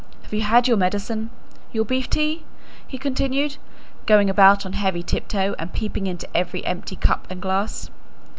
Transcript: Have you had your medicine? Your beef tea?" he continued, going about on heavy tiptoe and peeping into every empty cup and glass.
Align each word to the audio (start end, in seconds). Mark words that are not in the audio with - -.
Have 0.23 0.33
you 0.33 0.41
had 0.41 0.67
your 0.67 0.77
medicine? 0.77 1.29
Your 1.71 1.85
beef 1.85 2.09
tea?" 2.09 2.43
he 2.87 2.97
continued, 2.97 3.57
going 4.07 4.31
about 4.31 4.65
on 4.65 4.73
heavy 4.73 5.03
tiptoe 5.03 5.53
and 5.59 5.71
peeping 5.71 6.07
into 6.07 6.27
every 6.35 6.65
empty 6.65 6.95
cup 6.95 7.27
and 7.29 7.39
glass. 7.39 7.91